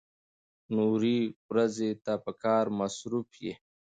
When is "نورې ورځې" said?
0.75-1.89